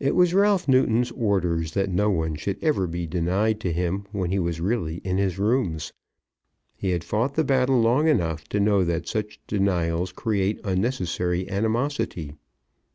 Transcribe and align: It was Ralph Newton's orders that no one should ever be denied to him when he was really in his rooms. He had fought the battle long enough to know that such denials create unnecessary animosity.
It 0.00 0.14
was 0.16 0.32
Ralph 0.32 0.68
Newton's 0.68 1.10
orders 1.10 1.72
that 1.72 1.90
no 1.90 2.08
one 2.08 2.34
should 2.34 2.56
ever 2.64 2.86
be 2.86 3.06
denied 3.06 3.60
to 3.60 3.72
him 3.74 4.06
when 4.10 4.30
he 4.30 4.38
was 4.38 4.58
really 4.58 5.02
in 5.04 5.18
his 5.18 5.38
rooms. 5.38 5.92
He 6.74 6.92
had 6.92 7.04
fought 7.04 7.34
the 7.34 7.44
battle 7.44 7.78
long 7.78 8.08
enough 8.08 8.48
to 8.48 8.58
know 8.58 8.84
that 8.86 9.06
such 9.06 9.38
denials 9.46 10.12
create 10.12 10.62
unnecessary 10.64 11.46
animosity. 11.50 12.32